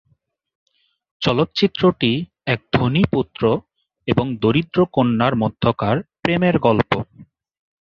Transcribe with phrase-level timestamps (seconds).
[1.21, 2.11] চলচ্চিত্রটি
[2.45, 3.43] এক ধনী পুত্র
[4.07, 6.91] এবং দরিদ্র কন্যার মধ্যকার প্রেমের গল্প।